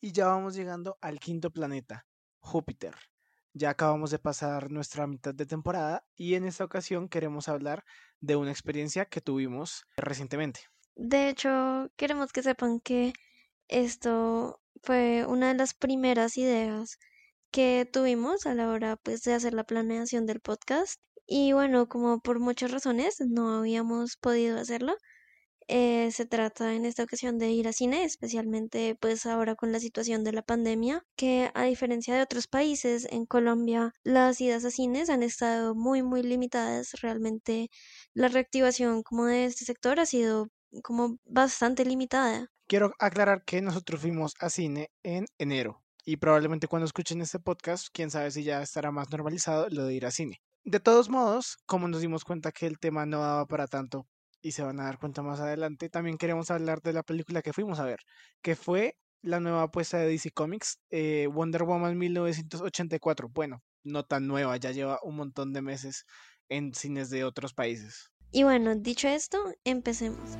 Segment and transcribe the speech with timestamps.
[0.00, 2.06] Y ya vamos llegando al quinto planeta,
[2.40, 2.94] Júpiter.
[3.52, 7.84] Ya acabamos de pasar nuestra mitad de temporada y en esta ocasión queremos hablar
[8.20, 10.60] de una experiencia que tuvimos recientemente.
[10.94, 13.12] De hecho, queremos que sepan que
[13.68, 16.98] esto fue una de las primeras ideas
[17.50, 22.20] que tuvimos a la hora pues de hacer la planeación del podcast y bueno, como
[22.20, 24.96] por muchas razones no habíamos podido hacerlo,
[25.70, 29.78] eh, se trata en esta ocasión de ir a cine, especialmente pues ahora con la
[29.78, 34.70] situación de la pandemia, que a diferencia de otros países, en Colombia las idas a
[34.72, 36.92] cines han estado muy muy limitadas.
[37.00, 37.70] Realmente
[38.14, 40.48] la reactivación como de este sector ha sido
[40.82, 42.48] como bastante limitada.
[42.66, 47.88] Quiero aclarar que nosotros fuimos a cine en enero y probablemente cuando escuchen este podcast,
[47.92, 50.40] quién sabe si ya estará más normalizado lo de ir a cine.
[50.64, 54.06] De todos modos, como nos dimos cuenta que el tema no daba para tanto
[54.42, 57.52] y se van a dar cuenta más adelante, también queremos hablar de la película que
[57.52, 58.00] fuimos a ver,
[58.42, 63.28] que fue la nueva apuesta de DC Comics, eh, Wonder Woman 1984.
[63.28, 66.06] Bueno, no tan nueva, ya lleva un montón de meses
[66.48, 68.10] en cines de otros países.
[68.32, 70.36] Y bueno, dicho esto, empecemos.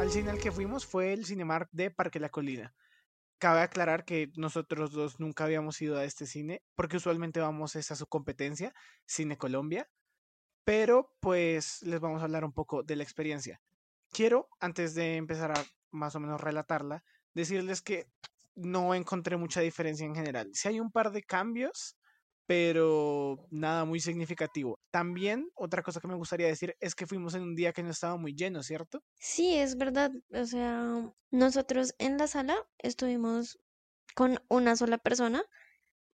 [0.00, 2.74] Al cine al que fuimos fue el Cinemark de Parque La Colina
[3.44, 7.82] cabe aclarar que nosotros dos nunca habíamos ido a este cine, porque usualmente vamos a
[7.82, 8.72] su competencia,
[9.04, 9.86] Cine Colombia,
[10.64, 13.60] pero pues les vamos a hablar un poco de la experiencia.
[14.08, 18.06] Quiero, antes de empezar a más o menos relatarla, decirles que
[18.54, 20.48] no encontré mucha diferencia en general.
[20.54, 21.98] Si hay un par de cambios,
[22.46, 24.78] pero nada muy significativo.
[24.90, 27.90] También otra cosa que me gustaría decir es que fuimos en un día que no
[27.90, 29.02] estaba muy lleno, ¿cierto?
[29.18, 30.10] Sí, es verdad.
[30.32, 33.58] O sea, nosotros en la sala estuvimos
[34.14, 35.42] con una sola persona.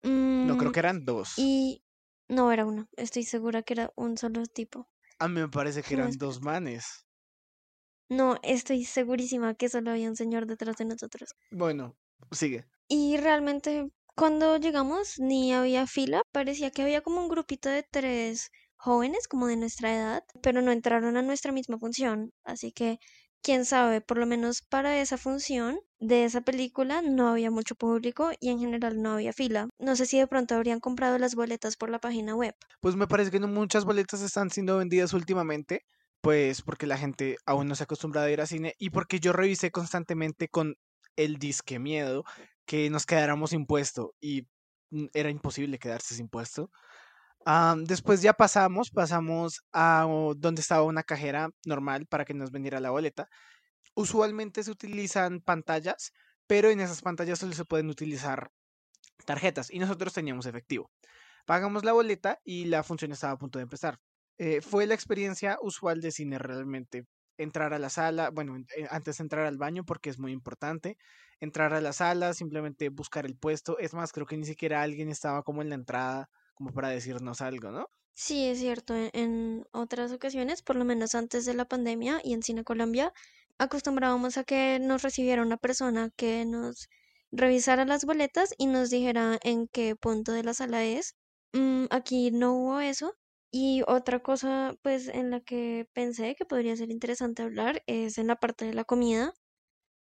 [0.02, 1.34] no, creo mm, que eran dos.
[1.36, 1.82] Y
[2.28, 4.88] no era uno, estoy segura que era un solo tipo.
[5.18, 7.06] A mí me parece que eran dos manes.
[8.08, 11.34] No, estoy segurísima que solo había un señor detrás de nosotros.
[11.50, 11.96] Bueno,
[12.30, 12.66] sigue.
[12.88, 18.50] Y realmente cuando llegamos ni había fila, parecía que había como un grupito de tres
[18.76, 22.98] jóvenes como de nuestra edad, pero no entraron a nuestra misma función, así que
[23.42, 28.30] quién sabe, por lo menos para esa función de esa película no había mucho público
[28.40, 29.68] y en general no había fila.
[29.78, 32.54] No sé si de pronto habrían comprado las boletas por la página web.
[32.80, 35.84] Pues me parece que no muchas boletas están siendo vendidas últimamente,
[36.22, 39.20] pues porque la gente aún no se ha acostumbrado a ir al cine y porque
[39.20, 40.76] yo revisé constantemente con
[41.16, 42.24] el disque miedo
[42.66, 44.46] que nos quedáramos sin puesto y
[44.90, 46.70] mm, era imposible quedarse sin puesto.
[47.86, 50.06] después ya pasamos, pasamos a
[50.36, 53.28] donde estaba una cajera normal para que nos vendiera la boleta.
[53.94, 56.12] Usualmente se utilizan pantallas,
[56.46, 58.50] pero en esas pantallas solo se pueden utilizar
[59.24, 60.90] tarjetas y nosotros teníamos efectivo.
[61.46, 63.98] Pagamos la boleta y la función estaba a punto de empezar.
[64.38, 67.06] Eh, fue la experiencia usual de cine realmente.
[67.38, 70.96] Entrar a la sala, bueno, eh, antes de entrar al baño porque es muy importante
[71.40, 73.78] entrar a la sala, simplemente buscar el puesto.
[73.78, 77.40] Es más, creo que ni siquiera alguien estaba como en la entrada como para decirnos
[77.42, 77.86] algo, ¿no?
[78.14, 78.94] Sí, es cierto.
[78.96, 83.12] E-, en otras ocasiones, por lo menos antes de la pandemia y en Cine Colombia,
[83.58, 86.88] acostumbrábamos a que nos recibiera una persona que nos
[87.30, 91.14] revisara las boletas y nos dijera en qué punto de la sala es.
[91.52, 93.14] Mm, aquí no hubo eso.
[93.58, 98.26] Y otra cosa, pues, en la que pensé que podría ser interesante hablar es en
[98.26, 99.32] la parte de la comida.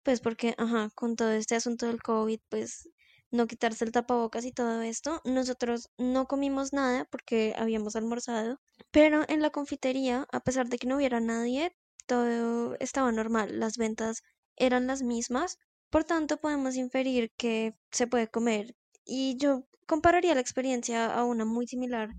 [0.04, 2.90] Pues porque, ajá, con todo este asunto del COVID, pues
[3.32, 8.60] no quitarse el tapabocas y todo esto, nosotros no comimos nada porque habíamos almorzado,
[8.92, 11.76] pero en la confitería, a pesar de que no hubiera nadie,
[12.08, 14.24] todo estaba normal, las ventas
[14.58, 15.58] eran las mismas,
[15.92, 18.76] por tanto podemos inferir que se puede comer.
[19.06, 22.10] Y yo compararía la experiencia a una muy similar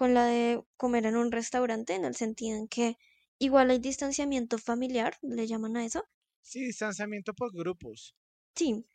[0.00, 2.96] con la de comer en un restaurante, en el sentido en que
[3.38, 6.06] igual hay distanciamiento familiar, le llaman a eso,
[6.42, 8.14] Sí, distanciamiento por grupos.
[8.54, 8.86] Sí.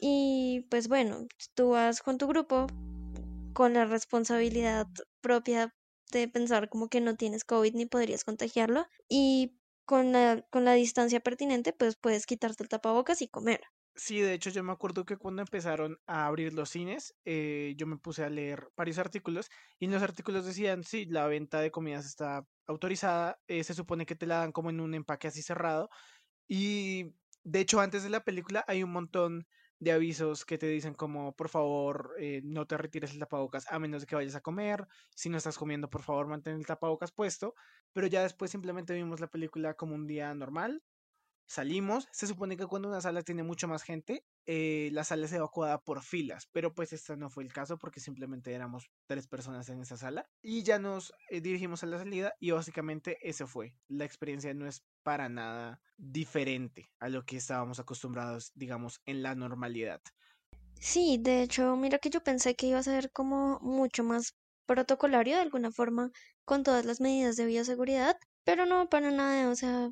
[0.00, 2.66] Y pues bueno, tú vas con tu grupo
[3.52, 4.88] con la responsabilidad
[5.20, 5.74] propia
[6.12, 10.74] de pensar como que no tienes COVID ni podrías contagiarlo y con la, con la
[10.74, 13.60] distancia pertinente pues puedes quitarte el tapabocas y comer.
[14.00, 17.84] Sí, de hecho yo me acuerdo que cuando empezaron a abrir los cines, eh, yo
[17.88, 19.50] me puse a leer varios artículos
[19.80, 24.06] y en los artículos decían, sí, la venta de comidas está autorizada, eh, se supone
[24.06, 25.90] que te la dan como en un empaque así cerrado,
[26.48, 27.14] y
[27.44, 29.48] de hecho, antes de la película hay un montón
[29.80, 33.78] de avisos que te dicen como, por favor, eh, no te retires el tapabocas a
[33.80, 34.86] menos de que vayas a comer.
[35.16, 37.54] Si no estás comiendo, por favor, mantén el tapabocas puesto.
[37.92, 40.82] Pero ya después simplemente vimos la película como un día normal.
[41.48, 45.32] Salimos, se supone que cuando una sala tiene mucho más gente, eh, la sala es
[45.32, 49.66] evacuada por filas, pero pues este no fue el caso porque simplemente éramos tres personas
[49.70, 53.74] en esa sala y ya nos eh, dirigimos a la salida y básicamente eso fue.
[53.88, 59.34] La experiencia no es para nada diferente a lo que estábamos acostumbrados, digamos, en la
[59.34, 60.02] normalidad.
[60.80, 64.34] Sí, de hecho, mira que yo pensé que iba a ser como mucho más
[64.66, 66.10] protocolario de alguna forma
[66.44, 69.90] con todas las medidas de bioseguridad, pero no para nada, o sea,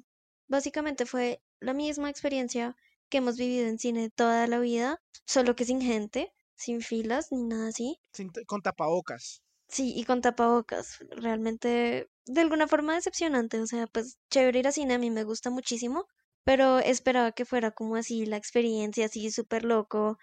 [0.49, 2.76] básicamente fue la misma experiencia
[3.08, 7.44] que hemos vivido en cine toda la vida, solo que sin gente, sin filas ni
[7.44, 7.99] nada así.
[8.12, 9.43] Sin con tapabocas.
[9.69, 14.73] Sí, y con tapabocas, realmente de alguna forma decepcionante, o sea, pues chévere ir a
[14.73, 16.06] cine, a mí me gusta muchísimo,
[16.44, 20.19] pero esperaba que fuera como así la experiencia, así súper loco,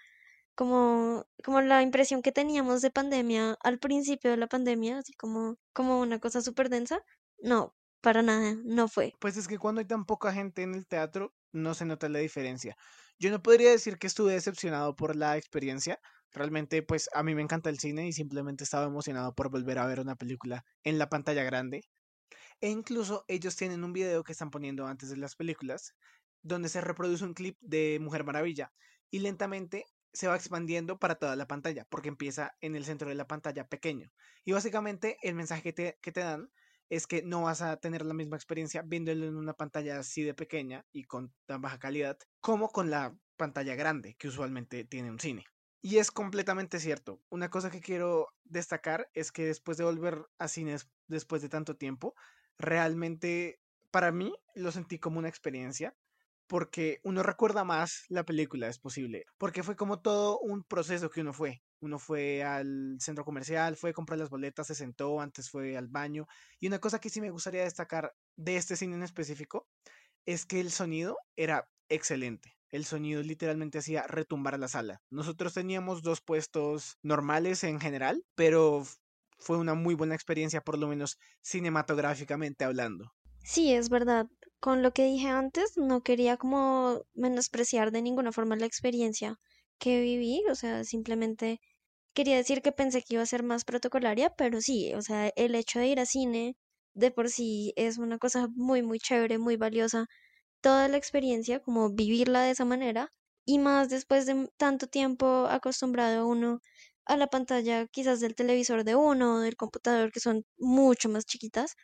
[0.54, 5.56] como, como la impresión que teníamos de pandemia al principio de la pandemia, así como,
[5.72, 7.00] como una cosa súper densa.
[7.38, 9.14] No, para nada, no fue.
[9.18, 12.18] Pues es que cuando hay tan poca gente en el teatro, no se nota la
[12.18, 12.76] diferencia.
[13.18, 15.98] Yo no podría decir que estuve decepcionado por la experiencia.
[16.30, 19.86] Realmente, pues a mí me encanta el cine y simplemente estaba emocionado por volver a
[19.86, 21.80] ver una película en la pantalla grande.
[22.60, 25.94] E incluso ellos tienen un video que están poniendo antes de las películas,
[26.42, 28.70] donde se reproduce un clip de Mujer Maravilla
[29.10, 33.14] y lentamente se va expandiendo para toda la pantalla, porque empieza en el centro de
[33.14, 34.12] la pantalla pequeño.
[34.44, 36.50] Y básicamente el mensaje que te, que te dan
[36.96, 40.34] es que no vas a tener la misma experiencia viéndolo en una pantalla así de
[40.34, 45.18] pequeña y con tan baja calidad como con la pantalla grande que usualmente tiene un
[45.18, 45.44] cine.
[45.82, 47.20] Y es completamente cierto.
[47.30, 51.76] Una cosa que quiero destacar es que después de volver a cines después de tanto
[51.76, 52.14] tiempo,
[52.58, 53.60] realmente
[53.90, 55.94] para mí lo sentí como una experiencia
[56.46, 61.22] porque uno recuerda más la película, es posible, porque fue como todo un proceso que
[61.22, 61.62] uno fue.
[61.80, 65.88] Uno fue al centro comercial, fue a comprar las boletas, se sentó, antes fue al
[65.88, 66.26] baño.
[66.60, 69.66] Y una cosa que sí me gustaría destacar de este cine en específico
[70.26, 72.56] es que el sonido era excelente.
[72.70, 75.02] El sonido literalmente hacía retumbar la sala.
[75.10, 78.84] Nosotros teníamos dos puestos normales en general, pero
[79.38, 83.12] fue una muy buena experiencia, por lo menos cinematográficamente hablando.
[83.44, 84.26] Sí, es verdad
[84.58, 89.38] con lo que dije antes, no quería como menospreciar de ninguna forma la experiencia
[89.78, 91.60] que viví, o sea, simplemente
[92.14, 95.54] quería decir que pensé que iba a ser más protocolaria, pero sí, o sea, el
[95.54, 96.56] hecho de ir a cine
[96.94, 100.06] de por sí es una cosa muy, muy chévere, muy valiosa,
[100.62, 103.10] toda la experiencia, como vivirla de esa manera,
[103.46, 106.60] y más después de tanto tiempo acostumbrado uno
[107.06, 111.74] a la pantalla quizás del televisor de uno, del computador, que son mucho más chiquitas,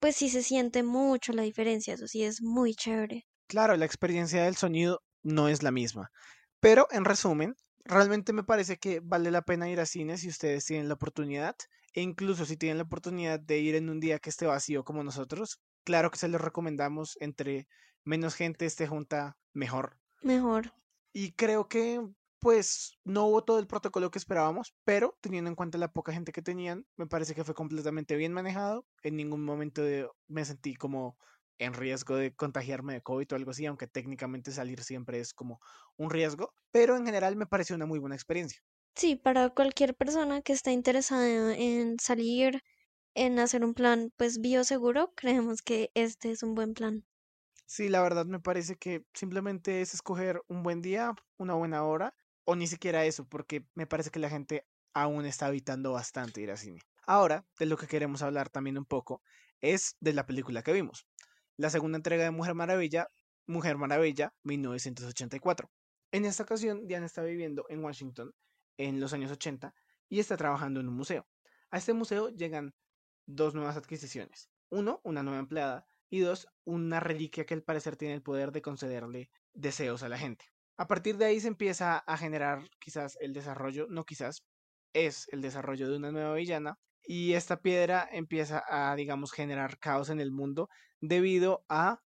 [0.00, 3.26] pues sí se siente mucho la diferencia, eso sí es muy chévere.
[3.46, 6.10] Claro, la experiencia del sonido no es la misma.
[6.60, 10.64] Pero en resumen, realmente me parece que vale la pena ir a cine si ustedes
[10.64, 11.56] tienen la oportunidad.
[11.94, 15.02] E incluso si tienen la oportunidad de ir en un día que esté vacío como
[15.02, 17.16] nosotros, claro que se los recomendamos.
[17.20, 17.66] Entre
[18.04, 19.98] menos gente esté junta, mejor.
[20.22, 20.72] Mejor.
[21.12, 22.00] Y creo que
[22.40, 26.30] pues no hubo todo el protocolo que esperábamos, pero teniendo en cuenta la poca gente
[26.30, 28.86] que tenían, me parece que fue completamente bien manejado.
[29.02, 29.82] En ningún momento
[30.28, 31.16] me sentí como
[31.58, 35.60] en riesgo de contagiarme de COVID o algo así, aunque técnicamente salir siempre es como
[35.96, 38.60] un riesgo, pero en general me pareció una muy buena experiencia.
[38.94, 42.60] Sí, para cualquier persona que esté interesada en salir,
[43.14, 47.06] en hacer un plan pues bioseguro, creemos que este es un buen plan.
[47.66, 52.14] Sí, la verdad me parece que simplemente es escoger un buen día, una buena hora
[52.44, 56.50] o ni siquiera eso, porque me parece que la gente aún está evitando bastante ir
[56.50, 56.80] al cine.
[57.06, 59.22] Ahora, de lo que queremos hablar también un poco,
[59.60, 61.06] es de la película que vimos.
[61.58, 63.08] La segunda entrega de Mujer Maravilla,
[63.48, 65.68] Mujer Maravilla, 1984.
[66.12, 68.32] En esta ocasión, Diana está viviendo en Washington
[68.76, 69.74] en los años 80
[70.08, 71.26] y está trabajando en un museo.
[71.72, 72.76] A este museo llegan
[73.26, 74.48] dos nuevas adquisiciones.
[74.68, 78.62] Uno, una nueva empleada y dos, una reliquia que al parecer tiene el poder de
[78.62, 80.44] concederle deseos a la gente.
[80.76, 84.44] A partir de ahí se empieza a generar quizás el desarrollo, no quizás,
[84.92, 90.10] es el desarrollo de una nueva villana y esta piedra empieza a, digamos, generar caos
[90.10, 90.68] en el mundo
[91.00, 92.02] debido a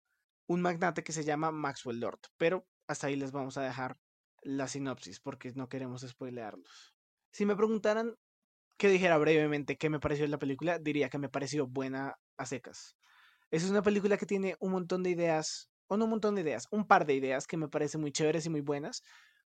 [0.47, 2.21] un magnate que se llama Maxwell Lord.
[2.37, 3.99] Pero hasta ahí les vamos a dejar
[4.43, 6.95] la sinopsis porque no queremos spoilearlos.
[7.33, 8.15] Si me preguntaran
[8.79, 12.97] que dijera brevemente qué me pareció la película, diría que me pareció buena a secas.
[13.51, 17.05] Es una película que tiene un montón de ideas un montón de ideas, un par
[17.07, 19.03] de ideas que me parecen muy chéveres y muy buenas,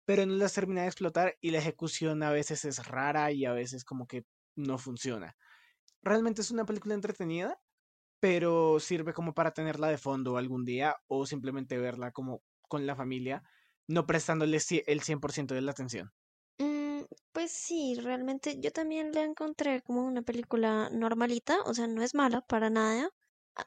[0.05, 3.53] pero no las termina de explotar y la ejecución a veces es rara y a
[3.53, 4.25] veces como que
[4.59, 5.37] no funciona.
[6.03, 7.61] Realmente es una película entretenida,
[8.21, 12.97] pero sirve como para tenerla de fondo algún día o simplemente verla como con la
[12.97, 13.45] familia,
[13.89, 16.13] no prestándole el 100% de la atención.
[16.59, 22.03] Mm, pues sí, realmente yo también la encontré como una película normalita, o sea, no
[22.03, 23.11] es mala para nada,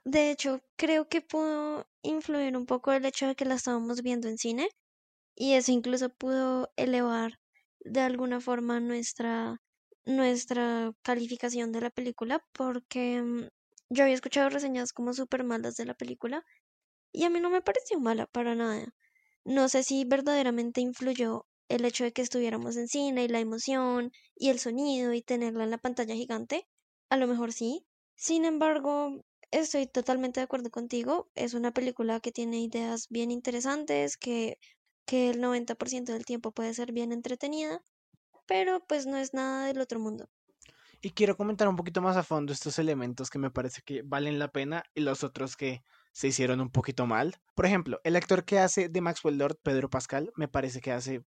[0.06, 4.28] De hecho, creo que pudo influir un poco el hecho de que la estábamos viendo
[4.30, 4.70] en cine
[5.36, 7.40] y eso incluso pudo elevar
[7.82, 9.58] de alguna forma nuestra,
[10.06, 13.48] nuestra calificación de la película porque mm,
[13.90, 16.44] yo había escuchado reseñas como súper malas de la película
[17.14, 18.94] y a mí no me pareció mala para nada.
[19.46, 24.12] No sé si verdaderamente influyó el hecho de que estuviéramos en cine y la emoción
[24.36, 26.68] y el sonido y tenerla en la pantalla gigante.
[27.10, 27.86] A lo mejor sí.
[28.16, 31.30] Sin embargo, estoy totalmente de acuerdo contigo.
[31.36, 34.58] Es una película que tiene ideas bien interesantes, que,
[35.06, 37.82] que el 90% del tiempo puede ser bien entretenida,
[38.52, 40.30] pero pues no es nada del otro mundo.
[41.02, 44.40] Y quiero comentar un poquito más a fondo estos elementos que me parece que valen
[44.40, 47.38] la pena y los otros que se hicieron un poquito mal.
[47.56, 51.24] Por ejemplo, el actor que hace de Maxwell Lord, Pedro Pascal, me parece que hace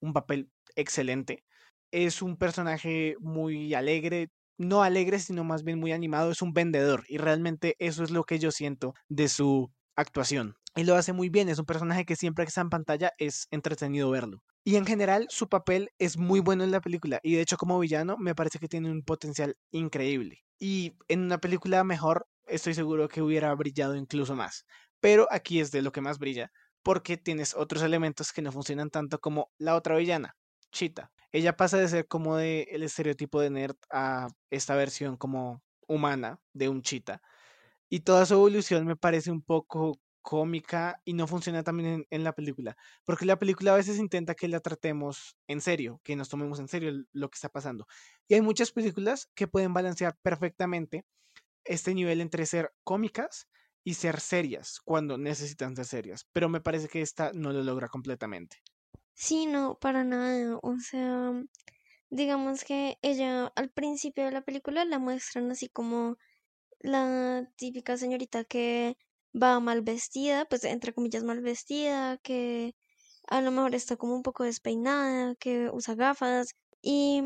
[0.00, 1.44] un papel excelente.
[1.90, 7.02] Es un personaje muy alegre, no alegre, sino más bien muy animado, es un vendedor
[7.08, 10.54] y realmente eso es lo que yo siento de su actuación.
[10.76, 13.48] Y lo hace muy bien, es un personaje que siempre que está en pantalla es
[13.50, 14.44] entretenido verlo.
[14.64, 17.78] Y en general su papel es muy bueno en la película y de hecho como
[17.78, 20.44] villano me parece que tiene un potencial increíble.
[20.58, 24.66] Y en una película mejor estoy seguro que hubiera brillado incluso más.
[25.00, 26.52] Pero aquí es de lo que más brilla,
[26.82, 30.36] porque tienes otros elementos que no funcionan tanto como la otra villana,
[30.72, 31.10] Chita.
[31.32, 36.40] Ella pasa de ser como de el estereotipo de nerd a esta versión como humana
[36.52, 37.22] de un chita.
[37.88, 42.34] Y toda su evolución me parece un poco cómica y no funciona también en, la
[42.34, 42.76] película.
[43.04, 46.68] Porque la película a veces intenta que la tratemos en serio, que nos tomemos en
[46.68, 47.86] serio lo que está pasando.
[48.28, 51.04] Y hay muchas películas que pueden balancear perfectamente
[51.64, 53.48] este nivel entre ser cómicas
[53.84, 56.26] y ser serias cuando necesitan ser serias.
[56.32, 58.58] Pero me parece que esta no lo logra completamente.
[59.14, 60.58] Sí, no, para nada.
[60.62, 61.32] O sea,
[62.10, 66.16] digamos que ella al principio de la película la muestran así como
[66.80, 68.96] la típica señorita que
[69.34, 72.74] va mal vestida, pues entre comillas mal vestida, que
[73.28, 77.22] a lo mejor está como un poco despeinada, que usa gafas y,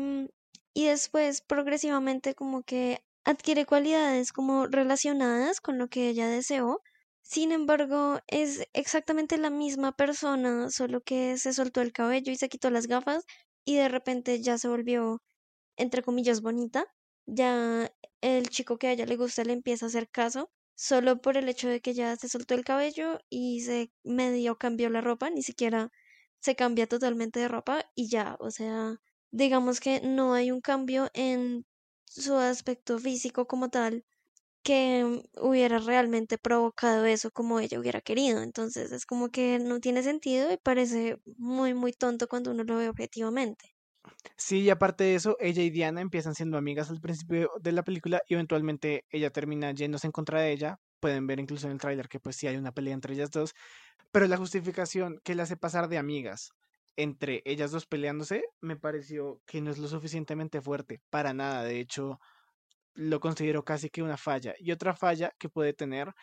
[0.73, 6.81] y después progresivamente como que adquiere cualidades como relacionadas con lo que ella deseó.
[7.23, 12.49] Sin embargo, es exactamente la misma persona, solo que se soltó el cabello y se
[12.49, 13.23] quitó las gafas
[13.65, 15.21] y de repente ya se volvió,
[15.77, 16.85] entre comillas, bonita.
[17.27, 21.37] Ya el chico que a ella le gusta le empieza a hacer caso solo por
[21.37, 25.29] el hecho de que ya se soltó el cabello y se medio cambió la ropa,
[25.29, 25.91] ni siquiera
[26.39, 28.97] se cambia totalmente de ropa y ya, o sea,
[29.31, 31.65] digamos que no hay un cambio en
[32.05, 34.05] su aspecto físico como tal
[34.63, 38.41] que hubiera realmente provocado eso como ella hubiera querido.
[38.43, 42.77] Entonces es como que no tiene sentido y parece muy, muy tonto cuando uno lo
[42.77, 43.74] ve objetivamente.
[44.37, 47.83] Sí, y aparte de eso, ella y Diana empiezan siendo amigas al principio de la
[47.83, 50.79] película y eventualmente ella termina yéndose en contra de ella.
[50.99, 53.53] Pueden ver incluso en el tráiler que pues sí hay una pelea entre ellas dos,
[54.11, 56.51] pero la justificación que le hace pasar de amigas
[56.97, 61.79] entre ellas dos peleándose me pareció que no es lo suficientemente fuerte, para nada, de
[61.79, 62.19] hecho
[62.93, 64.55] lo considero casi que una falla.
[64.57, 66.13] Y otra falla que puede tener,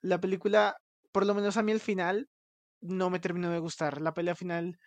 [0.00, 0.76] la película,
[1.12, 2.28] por lo menos a mí el final,
[2.80, 4.00] no me terminó de gustar.
[4.00, 4.78] La pelea final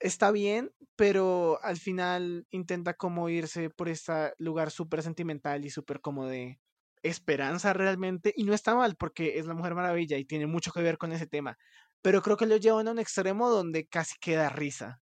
[0.00, 6.00] está bien, pero al final intenta como irse por este lugar súper sentimental y súper
[6.00, 6.60] como de
[7.02, 8.32] esperanza realmente.
[8.36, 11.12] Y no está mal porque es la Mujer Maravilla y tiene mucho que ver con
[11.12, 11.58] ese tema.
[12.02, 15.00] Pero creo que lo llevan a un extremo donde casi queda risa.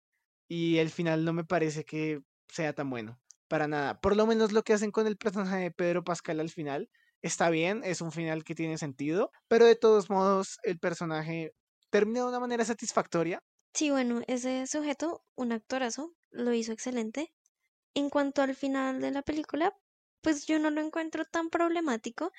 [0.47, 3.19] Y el final no me parece que sea tan bueno.
[3.47, 3.99] Para nada.
[4.01, 6.89] Por lo menos lo que hacen con el personaje de Pedro Pascal al final
[7.21, 11.53] está bien, es un final que tiene sentido, pero de todos modos el personaje
[11.89, 13.41] termina de una manera satisfactoria
[13.73, 17.31] Sí, bueno, ese sujeto, un actorazo, lo hizo excelente.
[17.95, 19.75] En cuanto al final de la película,
[20.21, 22.31] pues yo no lo encuentro tan problemático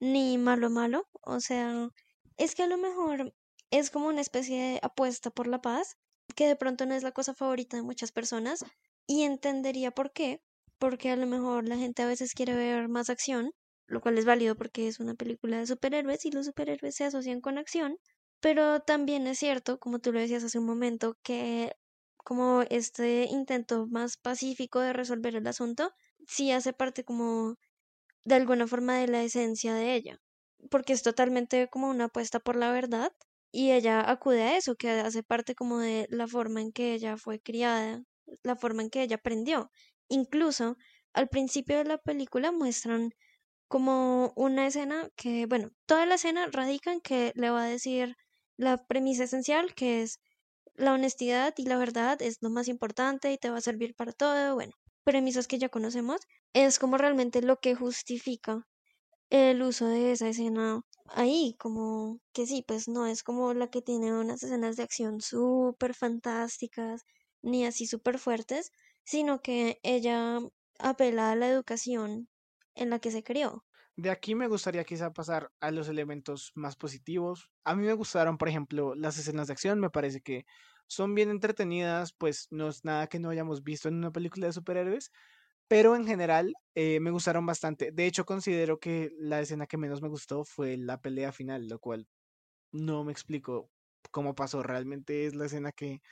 [0.00, 1.08] ni malo malo.
[1.22, 1.90] O sea,
[2.38, 3.34] es que a lo mejor
[3.70, 5.96] es como una especie de apuesta por la paz,
[6.36, 8.64] que de pronto no es la cosa favorita de muchas personas,
[9.06, 10.42] y entendería por qué,
[10.78, 13.52] porque a lo mejor la gente a veces quiere ver más acción,
[13.86, 17.40] lo cual es válido porque es una película de superhéroes y los superhéroes se asocian
[17.40, 17.98] con acción,
[18.44, 21.72] pero también es cierto, como tú lo decías hace un momento, que
[22.18, 25.92] como este intento más pacífico de resolver el asunto,
[26.26, 27.56] sí hace parte como
[28.24, 30.20] de alguna forma de la esencia de ella,
[30.70, 33.12] porque es totalmente como una apuesta por la verdad
[33.50, 37.16] y ella acude a eso, que hace parte como de la forma en que ella
[37.16, 38.02] fue criada,
[38.42, 39.70] la forma en que ella aprendió.
[40.08, 40.76] Incluso
[41.14, 43.12] al principio de la película muestran
[43.68, 48.16] como una escena que, bueno, toda la escena radica en que le va a decir
[48.56, 50.20] la premisa esencial que es
[50.74, 54.12] la honestidad y la verdad es lo más importante y te va a servir para
[54.12, 54.72] todo, bueno,
[55.04, 56.20] premisas que ya conocemos,
[56.52, 58.66] es como realmente lo que justifica
[59.30, 63.82] el uso de esa escena ahí, como que sí, pues no es como la que
[63.82, 67.02] tiene unas escenas de acción súper fantásticas,
[67.42, 68.70] ni así súper fuertes,
[69.04, 70.38] sino que ella
[70.78, 72.28] apela a la educación
[72.74, 73.64] en la que se crió.
[73.96, 77.50] De aquí me gustaría quizá pasar a los elementos más positivos.
[77.64, 80.46] A mí me gustaron, por ejemplo, las escenas de acción, me parece que
[80.88, 84.52] son bien entretenidas, pues no es nada que no hayamos visto en una película de
[84.52, 85.12] superhéroes,
[85.68, 87.92] pero en general eh, me gustaron bastante.
[87.92, 91.78] De hecho, considero que la escena que menos me gustó fue la pelea final, lo
[91.80, 92.08] cual
[92.72, 93.70] no me explico
[94.12, 94.62] cómo pasó.
[94.62, 96.02] Realmente es la escena que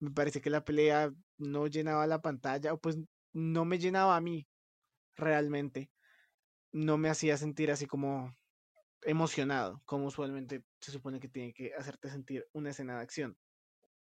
[0.00, 2.98] me parece que la pelea no llenaba la pantalla, o pues
[3.32, 4.48] no me llenaba a mí
[5.16, 5.90] realmente.
[6.72, 8.34] No me hacía sentir así como
[9.02, 13.36] emocionado, como usualmente se supone que tiene que hacerte sentir una escena de acción.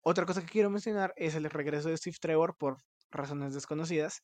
[0.01, 2.77] Otra cosa que quiero mencionar es el regreso de Steve Trevor por
[3.09, 4.21] razones desconocidas.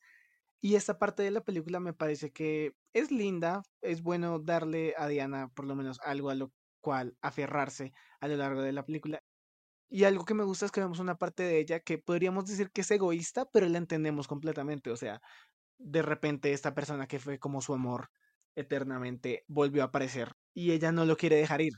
[0.62, 5.08] Y esta parte de la película me parece que es linda, es bueno darle a
[5.08, 9.22] Diana por lo menos algo a lo cual aferrarse a lo largo de la película.
[9.90, 12.72] Y algo que me gusta es que vemos una parte de ella que podríamos decir
[12.72, 14.92] que es egoísta, pero la entendemos completamente.
[14.92, 15.22] O sea,
[15.78, 18.10] de repente esta persona que fue como su amor
[18.60, 21.74] eternamente volvió a aparecer y ella no lo quiere dejar ir.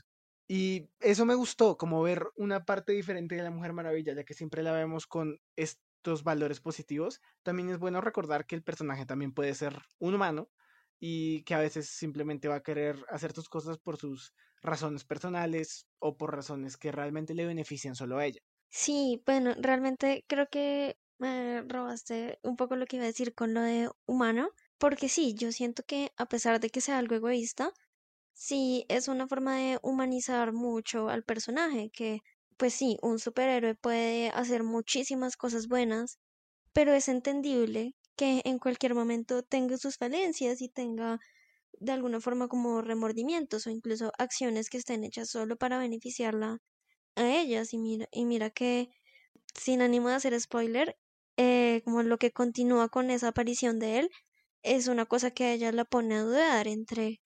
[0.48, 4.34] Y eso me gustó, como ver una parte diferente de la Mujer Maravilla, ya que
[4.34, 7.20] siempre la vemos con estos valores positivos.
[7.42, 10.50] También es bueno recordar que el personaje también puede ser un humano
[11.00, 15.88] y que a veces simplemente va a querer hacer sus cosas por sus razones personales
[15.98, 18.40] o por razones que realmente le benefician solo a ella.
[18.70, 23.52] Sí, bueno, realmente creo que me robaste un poco lo que iba a decir con
[23.54, 24.50] lo de humano,
[24.82, 27.70] porque sí, yo siento que a pesar de que sea algo egoísta,
[28.32, 32.18] sí es una forma de humanizar mucho al personaje, que
[32.56, 36.18] pues sí, un superhéroe puede hacer muchísimas cosas buenas,
[36.72, 41.20] pero es entendible que en cualquier momento tenga sus falencias y tenga
[41.78, 46.58] de alguna forma como remordimientos o incluso acciones que estén hechas solo para beneficiarla
[47.14, 47.72] a ellas.
[47.72, 48.88] Y mira, y mira que,
[49.54, 50.96] sin ánimo de hacer spoiler,
[51.36, 54.10] eh, como lo que continúa con esa aparición de él,
[54.62, 57.20] es una cosa que a ella la pone a dudar entre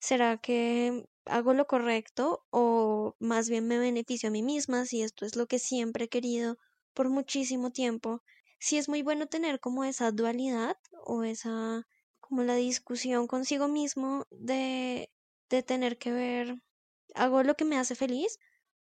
[0.00, 5.26] ¿será que hago lo correcto o más bien me beneficio a mí misma si esto
[5.26, 6.56] es lo que siempre he querido
[6.94, 8.22] por muchísimo tiempo?
[8.58, 11.86] Sí es muy bueno tener como esa dualidad o esa
[12.20, 15.10] como la discusión consigo mismo de,
[15.50, 16.56] de tener que ver
[17.14, 18.38] hago lo que me hace feliz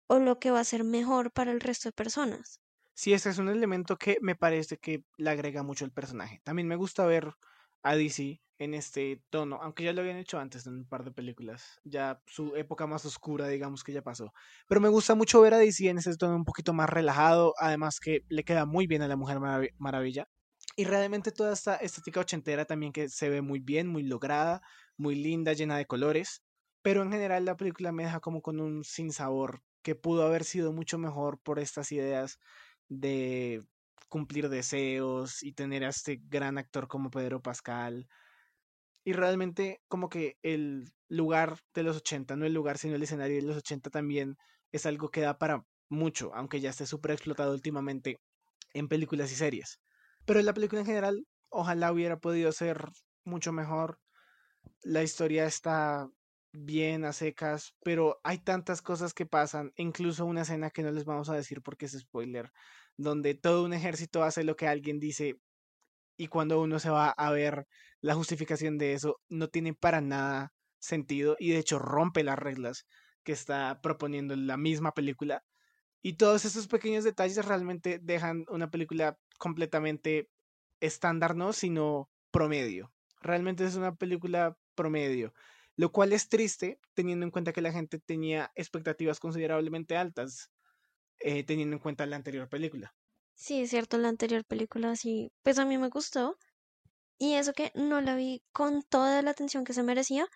[0.09, 2.61] o lo que va a ser mejor para el resto de personas.
[2.95, 6.41] Sí, ese es un elemento que me parece que le agrega mucho al personaje.
[6.45, 7.35] También me gusta ver
[7.83, 11.11] a DC en este tono, aunque ya lo habían hecho antes en un par de
[11.11, 14.33] películas, ya su época más oscura, digamos que ya pasó.
[14.69, 17.99] Pero me gusta mucho ver a DC en ese tono un poquito más relajado, además
[17.99, 19.39] que le queda muy bien a la Mujer
[19.79, 20.29] Maravilla.
[20.77, 24.63] Y realmente toda esta estética ochentera también que se ve muy bien, muy lograda,
[24.97, 26.43] muy linda, llena de colores.
[26.83, 30.73] Pero en general la película me deja como con un sinsabor que pudo haber sido
[30.73, 32.39] mucho mejor por estas ideas
[32.89, 33.65] de
[34.13, 38.07] cumplir deseos y tener a este gran actor como Pedro Pascal.
[39.05, 43.37] Y realmente como que el lugar de los 80, no el lugar, sino el escenario
[43.37, 44.37] de los 80 también
[44.71, 48.21] es algo que da para mucho, aunque ya esté súper explotado últimamente
[48.75, 49.81] en películas y series.
[50.27, 52.85] Pero la película en general, ojalá hubiera podido ser
[53.25, 53.99] mucho mejor.
[54.83, 56.07] La historia está
[56.53, 61.07] bien a secas, pero hay tantas cosas que pasan, incluso una escena que no les
[61.07, 62.53] vamos a decir porque es spoiler,
[62.97, 65.39] donde todo un ejército hace lo que alguien dice
[66.17, 67.67] y cuando uno se va a ver
[68.01, 72.87] la justificación de eso, no tiene para nada sentido y de hecho rompe las reglas
[73.23, 75.45] que está proponiendo la misma película.
[76.03, 80.29] Y todos esos pequeños detalles realmente dejan una película completamente
[80.81, 82.93] estándar, no, sino promedio.
[83.21, 85.33] Realmente es una película promedio,
[85.77, 90.51] lo cual es triste teniendo en cuenta que la gente tenía expectativas considerablemente altas
[91.25, 92.95] eh, teniendo en cuenta la anterior película.
[93.35, 96.39] Sí, es cierto, la anterior película sí, pues a mí me gustó.
[97.19, 100.27] Y eso que no la vi con toda la atención que se merecía,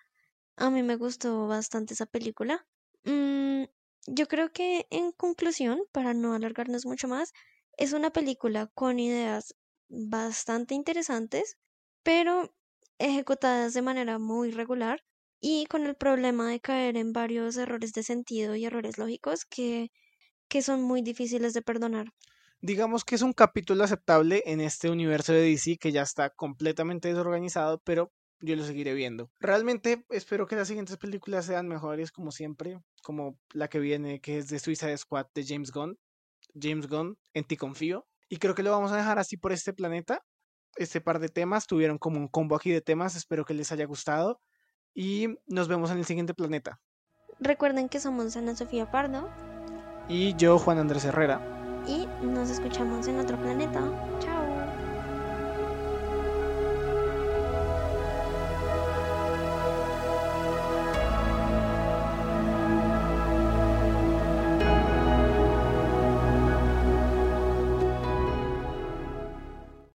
[0.56, 2.66] a mí me gustó bastante esa película.
[3.04, 3.64] Mm,
[4.06, 7.32] yo creo que en conclusión, para no alargarnos mucho más,
[7.76, 9.54] es una película con ideas
[9.88, 11.56] bastante interesantes,
[12.02, 12.54] pero
[12.98, 15.02] ejecutadas de manera muy regular
[15.40, 19.90] y con el problema de caer en varios errores de sentido y errores lógicos que
[20.48, 22.12] que son muy difíciles de perdonar.
[22.60, 27.08] Digamos que es un capítulo aceptable en este universo de DC que ya está completamente
[27.08, 29.30] desorganizado, pero yo lo seguiré viendo.
[29.40, 34.38] Realmente espero que las siguientes películas sean mejores como siempre, como la que viene que
[34.38, 35.98] es de Suicide Squad de James Gunn.
[36.58, 38.06] James Gunn, en ti confío.
[38.28, 40.22] Y creo que lo vamos a dejar así por este planeta.
[40.76, 43.84] Este par de temas tuvieron como un combo aquí de temas, espero que les haya
[43.86, 44.40] gustado.
[44.98, 46.80] y nos vemos en el siguiente planeta.
[47.38, 49.28] Recuerden que somos Ana Sofía Pardo.
[50.08, 51.40] Y yo, Juan Andrés Herrera.
[51.86, 53.80] Y nos escuchamos en otro planeta.
[54.20, 54.35] Chao.